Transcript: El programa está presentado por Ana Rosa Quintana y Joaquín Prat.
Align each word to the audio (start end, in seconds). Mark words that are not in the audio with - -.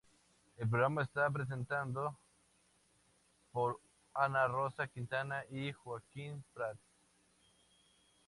El 0.57 0.67
programa 0.67 1.03
está 1.03 1.29
presentado 1.29 2.17
por 3.51 3.79
Ana 4.15 4.47
Rosa 4.47 4.87
Quintana 4.87 5.43
y 5.51 5.73
Joaquín 5.73 6.43
Prat. 6.55 6.79